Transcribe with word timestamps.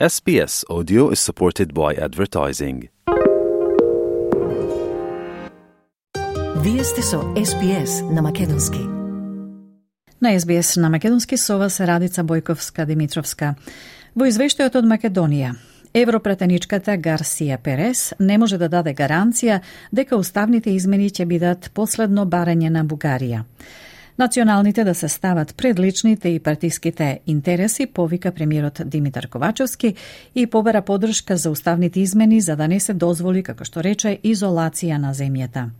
SBS 0.00 0.64
Audio 0.68 1.10
is 1.10 1.20
supported 1.20 1.72
by 1.72 1.94
advertising. 1.94 2.88
Вие 6.62 6.84
сте 6.84 7.02
со 7.02 7.20
SBS 7.20 8.14
на 8.14 8.22
Македонски. 8.22 8.78
На 10.22 10.40
SBS 10.40 10.80
на 10.80 10.90
Македонски 10.90 11.36
со 11.36 11.58
вас 11.58 11.80
Радица 11.80 12.24
Бојковска 12.24 12.86
Димитровска. 12.86 13.54
Во 14.14 14.26
извештајот 14.26 14.78
од 14.78 14.84
Македонија, 14.84 15.54
Европретеничката 15.94 16.98
Гарсија 16.98 17.58
Перес 17.62 18.14
не 18.18 18.38
може 18.38 18.58
да 18.58 18.68
даде 18.68 18.94
гаранција 18.94 19.60
дека 19.92 20.16
уставните 20.16 20.74
измени 20.74 21.06
ќе 21.10 21.24
бидат 21.24 21.70
последно 21.74 22.26
барање 22.26 22.70
на 22.70 22.84
Бугарија. 22.84 23.44
Националните 24.18 24.84
да 24.84 24.94
се 24.94 25.08
стават 25.08 25.56
пред 25.56 25.78
личните 25.78 26.28
и 26.28 26.40
партиските 26.40 27.20
интереси, 27.26 27.86
повика 27.86 28.32
премиерот 28.32 28.80
Димитар 28.84 29.28
Ковачевски 29.28 29.94
и 30.34 30.46
побера 30.46 30.82
подршка 30.82 31.36
за 31.36 31.50
уставните 31.50 32.00
измени 32.00 32.40
за 32.40 32.56
да 32.56 32.68
не 32.68 32.80
се 32.80 32.94
дозволи, 32.94 33.42
како 33.42 33.64
што 33.66 33.82
рече, 33.82 34.18
изолација 34.22 34.98
на 35.02 35.10
земјата. 35.14 35.70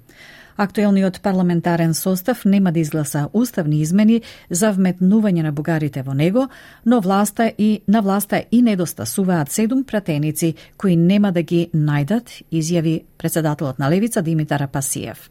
Актуелниот 0.56 1.20
парламентарен 1.22 1.94
состав 1.94 2.44
нема 2.44 2.72
да 2.72 2.80
изгласа 2.80 3.28
уставни 3.32 3.80
измени 3.80 4.22
за 4.50 4.72
вметнување 4.74 5.42
на 5.42 5.52
бугарите 5.52 6.02
во 6.02 6.14
него, 6.14 6.48
но 6.86 7.00
власта 7.00 7.52
и 7.58 7.82
на 7.88 8.02
власта 8.02 8.42
и 8.50 8.62
недостасуваат 8.62 9.50
седум 9.50 9.84
пратеници 9.84 10.54
кои 10.76 10.96
нема 10.96 11.32
да 11.32 11.42
ги 11.42 11.70
најдат, 11.74 12.42
изјави 12.52 13.02
председателот 13.18 13.78
на 13.78 13.90
Левица 13.90 14.22
Димитар 14.22 14.66
Пасиев. 14.68 15.30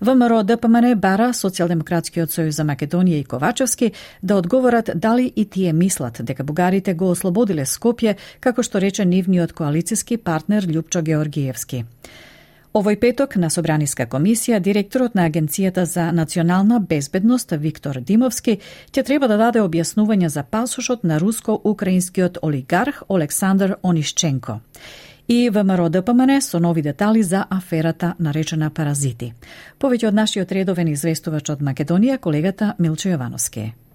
ВМРО 0.00 0.42
ДПМН 0.44 0.94
бара 1.00 1.30
Социјалдемократскиот 1.32 2.32
сојуз 2.32 2.58
за 2.60 2.64
Македонија 2.68 3.20
и 3.20 3.24
Ковачевски 3.24 3.92
да 4.22 4.36
одговорат 4.36 4.90
дали 4.94 5.32
и 5.36 5.44
тие 5.44 5.72
мислат 5.72 6.20
дека 6.20 6.44
бугарите 6.44 6.94
го 6.94 7.10
ослободиле 7.10 7.64
Скопје, 7.64 8.16
како 8.40 8.62
што 8.62 8.80
рече 8.80 9.04
нивниот 9.04 9.52
коалициски 9.52 10.16
партнер 10.16 10.66
Лјупчо 10.66 11.02
Георгиевски. 11.02 11.84
Овој 12.76 12.98
петок 13.00 13.38
на 13.40 13.48
Собраниска 13.48 14.04
комисија 14.04 14.58
директорот 14.60 15.14
на 15.14 15.24
Агенцијата 15.30 15.86
за 15.88 16.10
национална 16.12 16.80
безбедност 16.80 17.54
Виктор 17.56 18.00
Димовски 18.00 18.58
ќе 18.92 19.02
треба 19.02 19.28
да 19.28 19.38
даде 19.40 19.62
објаснување 19.64 20.28
за 20.28 20.42
пасошот 20.42 21.04
на 21.04 21.16
руско-украинскиот 21.18 22.38
олигарх 22.42 23.02
Олександр 23.08 23.78
Онишченко 23.82 24.60
и 25.28 25.50
ВМРО 25.50 25.88
ДПМН 25.88 26.40
со 26.40 26.60
нови 26.60 26.82
детали 26.82 27.22
за 27.22 27.46
аферата 27.50 28.14
наречена 28.18 28.70
Паразити. 28.70 29.32
Повеќе 29.80 30.08
од 30.08 30.14
нашиот 30.14 30.52
редовен 30.52 30.88
известувач 30.88 31.50
од 31.50 31.60
Македонија, 31.60 32.18
колегата 32.18 32.74
Милчо 32.78 33.08
Јовановски. 33.08 33.85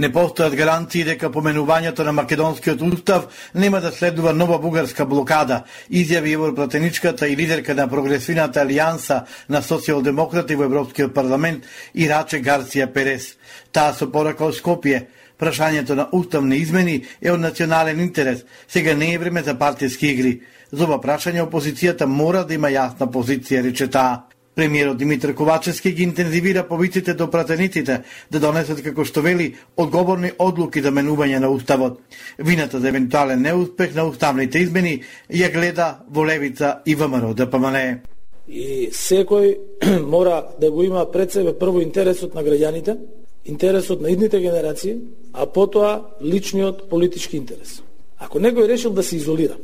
Не 0.00 0.08
постојат 0.08 0.54
гаранции 0.56 1.02
дека 1.04 1.28
поменувањето 1.28 2.06
на 2.06 2.12
македонскиот 2.16 2.80
устав 2.86 3.26
нема 3.54 3.82
да 3.84 3.90
следува 3.92 4.32
нова 4.32 4.56
бугарска 4.58 5.04
блокада, 5.04 5.64
изјави 5.90 6.32
европратеничката 6.38 7.28
и 7.28 7.36
лидерка 7.36 7.74
на 7.74 7.84
прогресивната 7.88 8.62
алијанса 8.64 9.24
на 9.48 9.60
социјалдемократи 9.60 10.56
во 10.56 10.64
Европскиот 10.70 11.12
парламент 11.12 11.68
Ираче 11.92 12.40
Гарсија 12.40 12.86
Перес. 12.94 13.34
Таа 13.72 13.92
со 13.92 14.08
порака 14.08 14.46
од 14.48 14.56
Скопје, 14.56 15.02
прашањето 15.36 15.94
на 15.94 16.08
уставни 16.16 16.62
измени 16.64 17.04
е 17.20 17.32
од 17.32 17.40
национален 17.40 18.00
интерес. 18.00 18.46
Сега 18.68 18.94
не 18.94 19.12
е 19.12 19.18
време 19.18 19.42
за 19.42 19.58
партиски 19.58 20.14
игри. 20.14 20.40
За 20.72 20.88
ова 20.88 20.96
прашање 20.96 21.44
опозицијата 21.44 22.06
мора 22.06 22.46
да 22.48 22.54
има 22.54 22.72
јасна 22.72 23.12
позиција, 23.12 23.66
рече 23.68 23.90
таа. 23.90 24.29
Премиерот 24.54 24.98
Димитар 24.98 25.34
Ковачевски 25.34 25.92
ги 25.92 26.02
интензивира 26.02 26.68
повиците 26.68 27.14
до 27.14 27.30
пратениците 27.30 28.02
да 28.30 28.40
донесат 28.40 28.82
како 28.82 29.04
што 29.06 29.22
вели 29.22 29.54
одговорни 29.76 30.32
одлуки 30.38 30.82
за 30.82 30.90
менување 30.90 31.38
на 31.38 31.50
уставот. 31.54 32.00
Вината 32.38 32.80
за 32.80 32.88
евентуален 32.88 33.42
неуспех 33.42 33.94
на 33.94 34.08
уставните 34.10 34.58
измени 34.58 35.02
ја 35.30 35.52
гледа 35.54 36.02
во 36.10 36.26
Левица 36.26 36.80
и 36.86 36.94
ВМРО 36.94 37.34
да 37.34 37.46
ДПМН. 37.46 38.00
И 38.48 38.90
секој 38.90 39.54
мора 40.12 40.48
да 40.60 40.70
го 40.70 40.82
има 40.82 41.06
пред 41.10 41.32
себе 41.32 41.54
прво 41.58 41.80
интересот 41.80 42.34
на 42.34 42.42
граѓаните, 42.42 42.98
интересот 43.44 44.00
на 44.00 44.10
идните 44.10 44.40
генерации, 44.40 44.96
а 45.32 45.46
потоа 45.46 46.02
личниот 46.22 46.88
политички 46.90 47.36
интерес. 47.36 47.82
Ако 48.18 48.38
некој 48.38 48.66
решил 48.66 48.90
да 48.90 49.02
се 49.02 49.16
изолира 49.16 49.56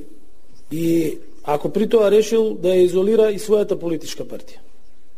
и 0.71 1.19
ако 1.44 1.72
при 1.72 1.89
тоа 1.89 2.10
решил 2.10 2.55
да 2.55 2.69
ја 2.69 2.87
изолира 2.87 3.31
и 3.31 3.39
својата 3.39 3.78
политичка 3.78 4.25
партија, 4.25 4.66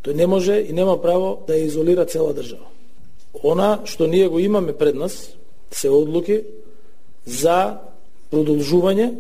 Тој 0.08 0.14
не 0.16 0.26
може 0.26 0.54
и 0.64 0.72
нема 0.72 0.94
право 0.96 1.42
да 1.44 1.52
ја 1.52 1.66
изолира 1.69 2.06
цела 2.08 2.32
држава. 2.32 2.64
Она 3.44 3.84
што 3.84 4.06
ние 4.08 4.28
го 4.28 4.38
имаме 4.41 4.72
пред 4.72 4.94
нас 4.96 5.36
се 5.70 5.91
одлуки 5.92 6.44
за 7.26 7.76
продолжување 8.32 9.10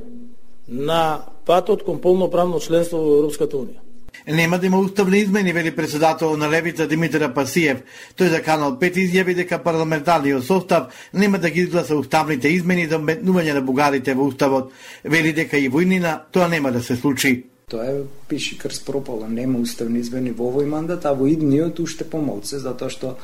на 0.68 1.28
патот 1.44 1.84
кон 1.84 2.00
полноправно 2.00 2.56
членство 2.60 3.02
во 3.04 3.18
Европската 3.18 3.60
Унија. 3.60 3.84
Нема 4.32 4.58
да 4.58 4.66
има 4.66 4.80
уставни 4.80 5.18
измени, 5.18 5.52
вели 5.52 5.76
председател 5.76 6.36
на 6.36 6.48
Левица 6.48 6.88
Димитар 6.88 7.34
Пасиев. 7.34 7.84
Тој 8.16 8.32
за 8.32 8.40
Канал 8.42 8.78
5 8.80 8.96
изјави 8.96 9.36
дека 9.36 9.60
парламентарниот 9.60 10.44
состав 10.44 10.88
нема 11.12 11.38
да 11.38 11.50
ги 11.50 11.68
изгласа 11.68 11.96
уставните 11.96 12.48
измени 12.48 12.88
за 12.88 12.96
метнување 12.96 13.52
на 13.52 13.60
бугарите 13.60 14.14
во 14.14 14.24
уставот. 14.24 14.72
Вели 15.04 15.36
дека 15.36 15.60
и 15.60 15.68
војнина 15.68 16.32
тоа 16.32 16.48
нема 16.48 16.72
да 16.72 16.80
се 16.80 16.96
случи. 16.96 17.44
Тоа 17.68 17.84
е 17.84 18.02
пиши 18.28 18.58
крст 18.58 18.86
пропала, 18.86 19.28
нема 19.28 19.60
уставни 19.60 20.00
измени 20.00 20.32
во 20.32 20.48
овој 20.52 20.66
мандат, 20.66 21.04
а 21.04 21.12
во 21.12 21.28
идниот 21.28 21.80
уште 21.80 22.04
помалце, 22.08 22.58
затоа 22.58 22.88
што 22.88 23.16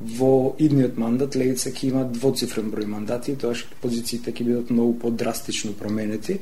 во 0.00 0.54
идниот 0.58 0.98
мандат 0.98 1.36
Левица 1.38 1.70
ќе 1.70 1.92
има 1.92 2.04
двоцифрен 2.04 2.72
број 2.72 2.88
мандати, 2.90 3.36
тоа 3.38 3.54
што 3.54 3.78
позициите 3.82 4.34
ќе 4.34 4.44
бидат 4.48 4.70
многу 4.74 4.98
подрастично 5.06 5.72
променети. 5.78 6.40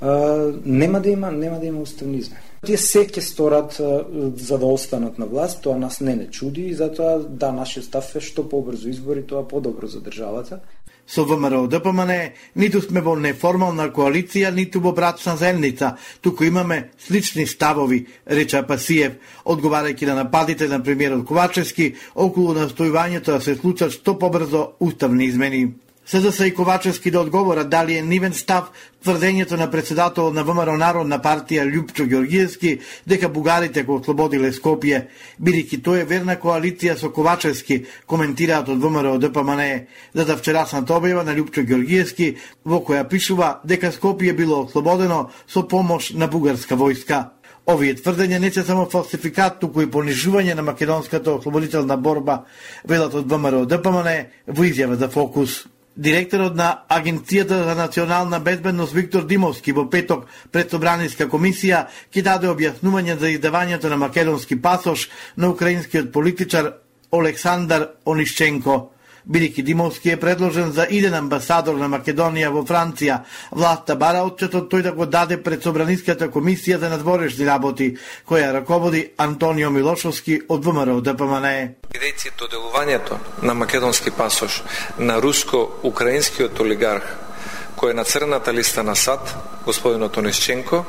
Uh, 0.00 0.56
нема 0.64 1.00
да 1.00 1.10
има 1.10 1.30
нема 1.30 1.58
да 1.60 1.66
има 1.66 1.80
уставни 1.80 2.18
измени. 2.18 2.40
Тие 2.64 2.76
се 2.80 3.02
ќе 3.04 3.20
сторат 3.20 3.76
uh, 3.76 4.36
за 4.36 4.58
да 4.58 4.66
останат 4.66 5.18
на 5.18 5.26
власт, 5.26 5.60
тоа 5.60 5.76
нас 5.76 6.00
не 6.00 6.16
не 6.16 6.30
чуди 6.30 6.68
и 6.68 6.74
затоа 6.74 7.18
да 7.20 7.52
нашиот 7.52 7.84
став 7.84 8.16
е 8.16 8.20
што 8.20 8.48
побрзо 8.48 8.88
избори, 8.88 9.22
тоа 9.22 9.44
подобро 9.48 9.86
за 9.86 10.00
државата 10.00 10.60
со 11.10 11.24
ВМРО 11.24 11.66
ДПМН, 11.66 12.12
ниту 12.54 12.80
сме 12.80 13.02
во 13.02 13.16
неформална 13.18 13.88
коалиција, 13.90 14.52
ниту 14.54 14.80
во 14.80 14.92
брачна 14.94 15.34
земница, 15.36 15.96
туку 16.22 16.44
имаме 16.44 16.90
слични 17.02 17.46
ставови, 17.50 18.06
рече 18.26 18.62
Пасиев, 18.62 19.18
одговарајќи 19.44 20.06
на 20.06 20.20
нападите 20.22 20.68
на 20.68 20.78
премиерот 20.82 21.26
Ковачевски 21.26 21.94
околу 22.14 22.54
настојувањето 22.54 23.34
да 23.34 23.40
се 23.40 23.56
случат 23.58 23.92
што 23.92 24.18
побрзо 24.18 24.76
уставни 24.78 25.26
измени. 25.26 25.72
СДС 26.10 26.46
и 26.46 26.54
Ковачевски 26.54 27.10
да 27.10 27.20
одговорат 27.20 27.68
дали 27.70 27.96
е 27.96 28.02
нивен 28.02 28.32
став 28.34 28.72
тврдењето 29.04 29.56
на 29.56 29.70
председател 29.70 30.32
на 30.32 30.42
ВМРО 30.42 30.74
Народна 30.76 31.20
партија 31.22 31.62
Лјупчо 31.62 32.04
Георгиевски 32.04 32.80
дека 33.06 33.28
бугарите 33.28 33.84
го 33.86 34.00
ослободиле 34.00 34.50
Скопје, 34.50 35.06
бидејќи 35.38 35.78
тој 35.86 36.02
е 36.02 36.08
верна 36.10 36.34
коалиција 36.34 36.98
со 36.98 37.12
Ковачевски, 37.14 37.84
коментираат 38.06 38.68
од 38.68 38.82
ВМРО 38.82 39.18
ДПМН, 39.22 39.86
за 40.14 40.24
да 40.24 40.36
вчерасната 40.36 40.98
објава 40.98 41.22
на 41.22 41.38
Лјупчо 41.38 41.62
Георгиевски 41.62 42.34
во 42.64 42.82
која 42.82 43.06
пишува 43.06 43.60
дека 43.64 43.94
Скопје 43.94 44.34
било 44.34 44.64
ослободено 44.66 45.30
со 45.46 45.62
помош 45.62 46.10
на 46.10 46.26
бугарска 46.26 46.74
војска. 46.74 47.24
Овие 47.66 47.94
тврдења 47.94 48.40
не 48.42 48.50
се 48.50 48.66
само 48.66 48.90
фалсификат, 48.90 49.60
туку 49.60 49.82
и 49.82 49.86
понижување 49.86 50.58
на 50.58 50.62
македонската 50.62 51.38
ослободителна 51.38 51.96
борба, 51.96 52.44
велат 52.84 53.14
од 53.14 53.30
ВМРО 53.30 53.66
ДПМН 53.66 54.24
во 54.48 54.64
изјава 54.66 54.98
за 54.98 55.06
Фокус. 55.08 55.68
Директорот 56.00 56.54
на 56.56 56.84
Агенцијата 56.88 57.64
за 57.64 57.74
национална 57.74 58.38
безбедност 58.40 58.94
Виктор 58.96 59.26
Димовски 59.28 59.72
во 59.76 59.82
петок 59.90 60.22
пред 60.52 60.72
Собраниска 60.72 61.26
комисија 61.28 61.82
ќе 62.08 62.22
даде 62.24 62.48
објаснување 62.48 63.18
за 63.20 63.28
издавањето 63.28 63.90
на 63.92 63.98
македонски 64.00 64.56
пасош 64.62 65.10
на 65.36 65.50
украинскиот 65.52 66.08
политичар 66.12 66.72
Олександар 67.12 67.90
Онишченко 68.06 68.78
бидејќи 69.28 69.62
Димовски 69.62 70.10
е 70.10 70.20
предложен 70.20 70.72
за 70.72 70.86
иден 70.90 71.14
амбасадор 71.14 71.76
на 71.76 71.88
Македонија 71.88 72.50
во 72.50 72.64
Франција. 72.66 73.20
Власта 73.50 73.96
бара 73.96 74.22
отчетот 74.24 74.70
тој 74.72 74.82
да 74.82 74.92
го 74.92 75.06
даде 75.06 75.42
пред 75.42 75.62
Собраниската 75.62 76.28
комисија 76.28 76.78
за 76.78 76.88
надворешни 76.88 77.46
работи, 77.46 77.96
која 78.28 78.52
раководи 78.52 79.10
Антонио 79.16 79.70
Милошовски 79.70 80.40
од 80.48 80.64
ВМРО 80.64 81.00
да 81.00 81.12
ДПМН. 81.12 81.48
Бидејќи 81.90 82.36
доделувањето 82.38 83.18
на 83.42 83.54
македонски 83.54 84.10
пасош 84.10 84.62
на 84.98 85.20
руско-украинскиот 85.20 86.60
олигарх 86.60 87.30
кој 87.80 87.94
е 87.94 87.96
на 87.96 88.04
црната 88.04 88.52
листа 88.52 88.82
на 88.84 88.92
САД, 88.96 89.30
господинот 89.64 90.16
Онисченко, 90.16 90.84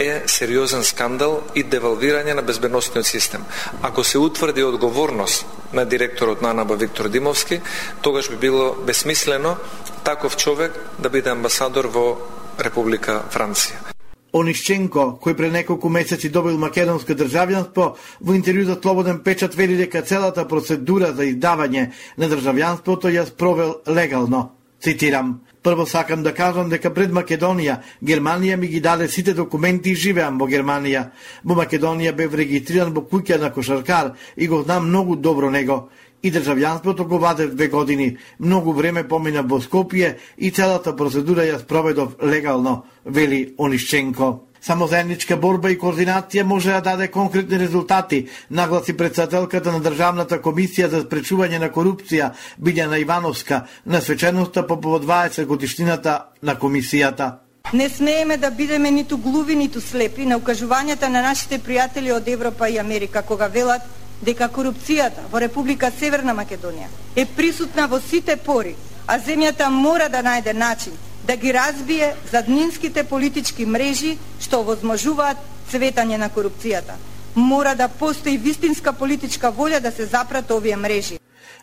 е 0.00 0.22
сериозен 0.26 0.84
скандал 0.84 1.42
и 1.54 1.64
девалвирање 1.64 2.32
на 2.32 2.42
безбедносниот 2.42 3.06
систем. 3.06 3.44
Ако 3.82 4.04
се 4.04 4.18
утврди 4.18 4.64
одговорност 4.64 5.44
на 5.72 5.84
директорот 5.84 6.42
на 6.42 6.50
АНАБА 6.50 6.76
Виктор 6.76 7.08
Димовски, 7.08 7.60
тогаш 8.02 8.30
би 8.30 8.36
било 8.36 8.74
бесмислено 8.86 9.56
таков 10.04 10.36
човек 10.36 10.72
да 10.98 11.10
биде 11.10 11.30
амбасадор 11.30 11.86
во 11.86 12.18
Република 12.58 13.22
Франција. 13.32 13.92
Онишченко, 14.32 15.18
кој 15.20 15.34
пред 15.36 15.52
неколку 15.52 15.90
месеци 15.92 16.30
добил 16.32 16.56
македонско 16.58 17.12
државјанство, 17.12 17.94
во 18.20 18.32
интервју 18.32 18.64
за 18.64 18.78
Слободен 18.80 19.18
печат 19.20 19.54
вели 19.54 19.76
дека 19.76 20.02
целата 20.02 20.46
процедура 20.48 21.12
за 21.12 21.26
издавање 21.28 21.90
на 22.16 22.28
државјанството 22.28 23.12
ја 23.12 23.26
спровел 23.28 23.80
легално. 23.86 24.52
Цитирам, 24.80 25.40
Прво 25.62 25.86
сакам 25.86 26.22
да 26.22 26.34
кажам 26.34 26.68
дека 26.68 26.90
пред 26.90 27.12
Македонија, 27.14 27.76
Германија 28.02 28.56
ми 28.58 28.66
ги 28.66 28.80
даде 28.80 29.06
сите 29.08 29.34
документи 29.34 29.92
и 29.92 29.94
живеам 29.94 30.38
во 30.38 30.48
Германија. 30.50 31.04
Во 31.44 31.54
Македонија 31.54 32.12
бев 32.18 32.34
регистриран 32.34 32.90
во 32.92 33.04
куќа 33.06 33.38
на 33.40 33.52
кошаркар 33.54 34.14
и 34.36 34.48
го 34.48 34.62
знам 34.62 34.88
многу 34.88 35.16
добро 35.16 35.50
него. 35.50 35.88
И 36.22 36.30
државјанството 36.32 37.06
го 37.06 37.18
вадев 37.18 37.54
две 37.54 37.68
години. 37.68 38.16
Многу 38.38 38.72
време 38.72 39.08
помина 39.08 39.42
во 39.42 39.60
Скопје 39.60 40.16
и 40.36 40.50
целата 40.50 40.96
процедура 40.96 41.46
ја 41.46 41.58
спроведов 41.58 42.16
легално, 42.22 42.82
вели 43.04 43.54
Онишченко. 43.58 44.51
Само 44.62 44.86
заедничка 44.86 45.34
борба 45.36 45.72
и 45.72 45.76
координација 45.78 46.44
може 46.46 46.70
да 46.70 46.80
даде 46.80 47.08
конкретни 47.10 47.58
резултати, 47.58 48.28
нагласи 48.50 48.94
председателката 48.96 49.72
на 49.72 49.80
Државната 49.82 50.38
комисија 50.38 50.86
за 50.86 51.00
спречување 51.02 51.58
на 51.58 51.70
корупција 51.74 52.28
Билјана 52.62 53.00
Ивановска 53.02 53.64
на 53.86 54.00
свеченоста 54.00 54.66
по 54.66 54.80
повод 54.80 55.02
20 55.04 55.46
годишнината 55.46 56.14
на 56.42 56.54
комисијата. 56.54 57.32
Не 57.72 57.88
смееме 57.88 58.36
да 58.36 58.50
бидеме 58.50 58.90
ниту 58.90 59.18
глуви, 59.18 59.56
ниту 59.56 59.80
слепи 59.80 60.26
на 60.26 60.38
укажувањата 60.38 61.08
на 61.08 61.22
нашите 61.22 61.58
пријатели 61.58 62.14
од 62.14 62.28
Европа 62.28 62.68
и 62.68 62.78
Америка, 62.78 63.22
кога 63.22 63.46
велат 63.46 63.82
дека 64.22 64.48
корупцијата 64.48 65.26
во 65.32 65.40
Република 65.40 65.90
Северна 65.90 66.38
Македонија 66.38 66.86
е 67.16 67.26
присутна 67.26 67.88
во 67.88 67.98
сите 67.98 68.36
пори, 68.36 68.76
а 69.06 69.18
земјата 69.18 69.68
мора 69.70 70.08
да 70.08 70.22
најде 70.22 70.54
начин 70.54 70.92
да 71.26 71.36
ги 71.36 71.54
разбие 71.54 72.14
заднинските 72.32 73.04
политички 73.04 73.66
мрежи 73.66 74.16
што 74.40 74.60
овозможуваат 74.60 75.38
цветање 75.70 76.18
на 76.18 76.28
корупцијата. 76.30 76.98
Мора 77.34 77.74
да 77.74 77.88
постои 77.88 78.36
вистинска 78.36 78.92
политичка 78.92 79.52
волја 79.52 79.80
да 79.80 79.92
се 79.92 80.06
запрат 80.06 80.50
овие 80.50 80.76
мрежи. 80.76 81.18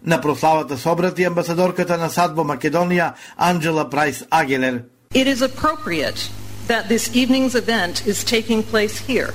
На 0.06 0.22
прославата 0.22 0.78
собрати 0.78 1.24
амбасадорката 1.24 1.98
на 1.98 2.10
САД 2.10 2.36
во 2.36 2.44
Македонија 2.44 3.14
Анджела 3.38 3.90
Прайс 3.90 4.24
Агелер. 4.30 4.84
It 5.14 5.28
is 5.28 5.42
appropriate 5.42 6.30
that 6.68 6.88
this 6.88 7.10
evening's 7.14 7.56
event 7.56 8.08
is 8.08 8.24
taking 8.24 8.64
place 8.64 8.98
here 9.08 9.34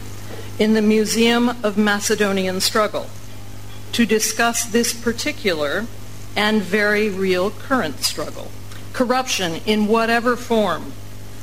in 0.59 0.73
the 0.75 0.82
Museum 0.82 1.50
of 1.62 1.76
Macedonian 1.76 2.61
Struggle 2.61 3.06
to 3.93 4.06
discuss 4.06 4.65
this 4.65 4.93
particular 4.93 5.85
and 6.37 6.62
very 6.62 7.09
real 7.11 7.50
current 7.50 8.03
struggle 8.03 8.49
corruption 8.94 9.61
in 9.67 9.87
whatever 9.87 10.37
form, 10.37 10.93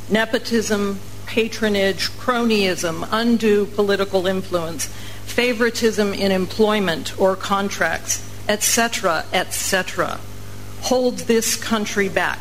nepotism, 0.09 0.99
patronage, 1.27 2.09
cronyism, 2.11 3.07
undue 3.11 3.67
political 3.67 4.25
influence, 4.25 4.87
favoritism 5.25 6.13
in 6.13 6.31
employment 6.31 7.17
or 7.19 7.35
contracts, 7.35 8.27
etc., 8.49 9.23
etc., 9.31 10.19
holds 10.81 11.25
this 11.25 11.55
country 11.55 12.09
back 12.09 12.39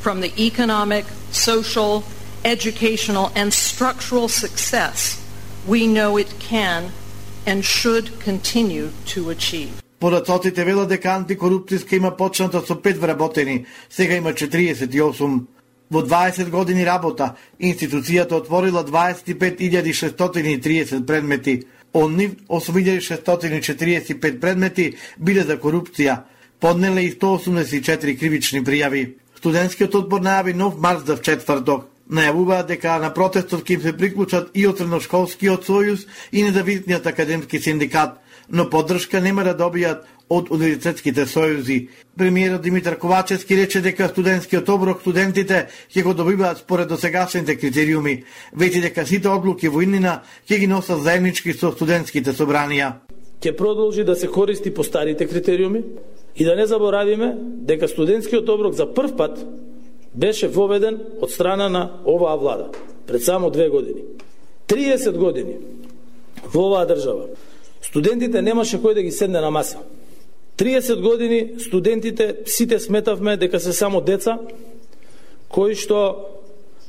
from 0.00 0.20
the 0.20 0.32
economic, 0.40 1.04
social, 1.32 2.04
educational, 2.44 3.32
and 3.34 3.52
structural 3.52 4.28
success 4.28 5.20
we 5.66 5.86
know 5.86 6.16
it 6.16 6.38
can 6.38 6.92
and 7.46 7.64
should 7.64 8.18
continue 8.20 8.90
to 9.06 9.30
achieve. 9.30 9.80
Податоците 10.00 10.64
велат 10.64 10.88
дека 10.88 11.10
антикорупцијска 11.12 11.98
има 11.98 12.16
почната 12.16 12.62
со 12.64 12.74
5 12.74 12.98
вработени, 12.98 13.66
сега 13.90 14.16
има 14.16 14.32
48. 14.32 15.40
Во 15.90 16.02
20 16.02 16.50
години 16.50 16.86
работа, 16.86 17.34
институцијата 17.60 18.32
отворила 18.32 18.84
25.630 18.84 21.06
предмети. 21.06 21.62
Од 21.92 22.10
нив 22.12 22.30
8.645 22.48 24.40
предмети 24.40 24.94
биле 25.18 25.42
за 25.42 25.58
корупција, 25.58 26.16
поднеле 26.60 27.02
и 27.04 27.12
184 27.12 28.18
кривични 28.18 28.64
пријави. 28.64 29.14
Студентскиот 29.36 29.94
одбор 29.94 30.20
најави 30.24 30.54
нов 30.54 30.78
марш 30.78 31.00
за 31.04 31.16
четврток. 31.18 31.84
Најавуваат 32.08 32.66
дека 32.72 32.98
на 33.02 33.10
протестот 33.12 33.64
ќе 33.68 33.72
им 33.74 33.80
се 33.82 33.92
приклучат 33.92 34.50
и 34.54 34.66
од 34.66 34.78
Средношколскиот 34.78 35.64
сојуз 35.68 36.06
и 36.32 36.42
независниот 36.42 37.06
академски 37.06 37.60
синдикат– 37.60 38.10
но 38.50 38.70
поддршка 38.70 39.20
нема 39.20 39.44
да 39.44 39.54
добијат 39.54 40.06
од 40.30 40.50
универзитетските 40.54 41.26
сојузи. 41.26 41.88
Премиерот 42.18 42.62
Димитар 42.62 42.96
Ковачевски 42.98 43.56
рече 43.56 43.80
дека 43.82 44.08
студентскиот 44.08 44.68
оброк 44.68 45.00
студентите 45.00 45.66
ќе 45.90 46.02
го 46.06 46.14
добиваат 46.14 46.62
според 46.62 46.88
досегашните 46.88 47.56
критериуми, 47.58 48.22
веќе 48.54 48.82
дека 48.86 49.06
сите 49.06 49.28
одлуки 49.28 49.68
во 49.68 49.82
Иннина 49.82 50.20
ќе 50.48 50.60
ги 50.62 50.70
носат 50.70 51.02
заеднички 51.02 51.52
со 51.52 51.72
студентските 51.74 52.34
собранија. 52.34 52.92
Ќе 53.40 53.56
продолжи 53.56 54.04
да 54.04 54.14
се 54.16 54.28
користи 54.28 54.70
по 54.74 54.84
старите 54.84 55.26
критериуми 55.26 55.82
и 56.36 56.44
да 56.44 56.56
не 56.56 56.66
заборавиме 56.66 57.34
дека 57.66 57.88
студентскиот 57.88 58.48
оброк 58.48 58.74
за 58.74 58.86
прв 58.94 59.16
пат 59.16 59.38
беше 60.14 60.48
воведен 60.48 60.98
од 61.20 61.30
страна 61.30 61.68
на 61.68 61.90
оваа 62.06 62.36
влада 62.36 62.70
пред 63.06 63.24
само 63.24 63.50
две 63.50 63.68
години. 63.68 64.02
30 64.68 65.16
години 65.18 65.56
во 66.52 66.68
оваа 66.70 66.86
држава 66.86 67.26
Студентите 67.82 68.42
немаше 68.42 68.78
кој 68.78 68.94
да 68.94 69.02
ги 69.02 69.10
седне 69.10 69.40
на 69.40 69.50
маса. 69.50 69.78
30 70.56 71.00
години 71.00 71.60
студентите 71.60 72.36
сите 72.46 72.78
сметавме 72.78 73.36
дека 73.36 73.60
се 73.60 73.72
само 73.72 74.00
деца 74.00 74.38
кои 75.48 75.74
што 75.74 76.28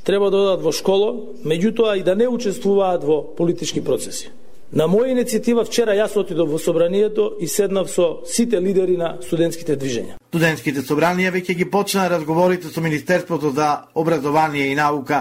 треба 0.04 0.30
да 0.30 0.36
одат 0.36 0.62
во 0.62 0.72
школа, 0.72 1.14
меѓутоа 1.44 1.98
и 1.98 2.02
да 2.02 2.14
не 2.14 2.28
учествуваат 2.28 3.04
во 3.04 3.22
политички 3.36 3.80
процеси. 3.80 4.30
На 4.72 4.86
моја 4.88 5.12
иницијатива 5.12 5.66
вчера 5.66 5.96
јас 5.96 6.16
отидов 6.16 6.50
во 6.50 6.58
собранието 6.58 7.36
и 7.40 7.48
седнав 7.48 7.90
со 7.90 8.22
сите 8.24 8.60
лидери 8.60 8.96
на 8.96 9.18
студентските 9.20 9.76
движења. 9.76 10.21
Студентските 10.32 10.80
собранија 10.80 11.28
веќе 11.28 11.52
ги 11.58 11.66
почна 11.68 12.06
разговорите 12.08 12.70
со 12.72 12.80
Министерството 12.80 13.50
за 13.52 13.66
образование 13.92 14.70
и 14.70 14.74
наука, 14.74 15.18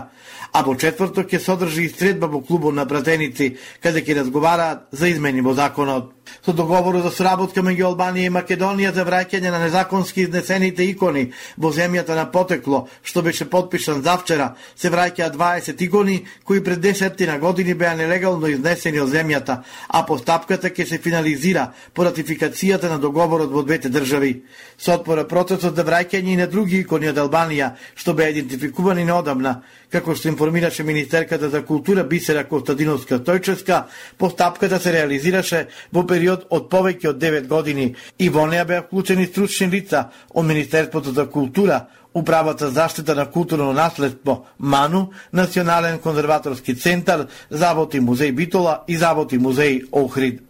а 0.53 0.61
во 0.63 0.77
четврток 0.79 1.27
ќе 1.27 1.39
содржи 1.43 1.89
одржи 1.89 1.97
средба 1.97 2.29
во 2.31 2.39
клубот 2.39 2.71
на 2.73 2.85
пратеници, 2.87 3.57
каде 3.83 4.05
ќе 4.07 4.21
разговараат 4.21 4.87
за 4.91 5.11
измени 5.11 5.41
во 5.41 5.51
законот. 5.53 6.13
Со 6.45 6.53
договорот 6.53 7.03
за 7.03 7.11
сработка 7.11 7.59
меѓу 7.59 7.91
Албанија 7.91 8.29
и 8.29 8.33
Македонија 8.33 8.93
за 8.95 9.03
враќање 9.03 9.51
на 9.51 9.59
незаконски 9.59 10.23
изнесените 10.23 10.85
икони 10.87 11.25
во 11.57 11.73
земјата 11.75 12.15
на 12.15 12.25
потекло, 12.31 12.87
што 13.03 13.21
беше 13.21 13.49
подпишан 13.49 14.01
завчера, 14.01 14.55
се 14.75 14.89
враќаат 14.89 15.35
20 15.35 15.81
икони 15.81 16.25
кои 16.45 16.63
пред 16.63 16.81
десетина 16.81 17.37
години 17.39 17.73
беа 17.73 17.95
нелегално 17.95 18.47
изнесени 18.47 19.03
од 19.03 19.11
земјата, 19.11 19.61
а 19.89 20.05
постапката 20.05 20.69
ќе 20.69 20.87
се 20.87 20.97
финализира 21.03 21.71
по 21.93 22.07
ратификацијата 22.07 22.89
на 22.89 22.97
договорот 22.97 23.51
во 23.51 23.63
двете 23.63 23.89
држави. 23.89 24.45
Со 24.77 25.00
отпора 25.01 25.25
процесот 25.27 25.75
за 25.75 25.83
враќање 25.83 26.33
и 26.33 26.37
на 26.39 26.47
други 26.47 26.81
икони 26.81 27.09
од 27.09 27.17
Албанија, 27.17 27.73
што 27.97 28.13
беа 28.13 28.31
идентификувани 28.31 29.05
неодамна, 29.05 29.61
како 29.91 30.15
што 30.15 30.29
информираше 30.29 30.85
Министерката 30.87 31.49
за 31.49 31.63
култура 31.65 32.03
Бисера 32.03 32.43
Костадиновска 32.47 33.19
тојческа 33.19 33.83
постапката 34.17 34.79
се 34.79 34.93
реализираше 34.93 35.65
во 35.91 36.05
период 36.07 36.45
од 36.49 36.69
повеќе 36.71 37.13
од 37.13 37.21
9 37.21 37.47
години 37.47 37.95
и 38.17 38.29
во 38.29 38.45
неа 38.47 38.65
беа 38.65 38.85
вклучени 38.85 39.25
стручни 39.27 39.67
лица 39.73 40.09
од 40.33 40.45
Министерството 40.45 41.11
за 41.11 41.25
култура, 41.25 41.87
Управата 42.13 42.67
за 42.67 42.73
заштита 42.73 43.15
на 43.15 43.25
културно 43.25 43.73
наследство 43.73 44.45
МАНУ, 44.59 45.09
Национален 45.33 45.99
конзерваторски 45.99 46.75
центар, 46.75 47.27
Завод 47.49 47.93
и 47.93 48.01
музеј 48.01 48.35
Битола 48.35 48.83
и 48.87 48.97
Завод 48.97 49.31
и 49.31 49.39
музеј 49.39 49.87
Охрид. 49.91 50.41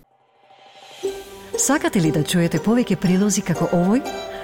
Сакате 1.57 2.01
ли 2.01 2.11
да 2.11 2.23
чуете 2.23 2.57
повеќе 2.57 2.95
прилози 2.97 3.43
како 3.45 3.67
овој? 3.69 4.30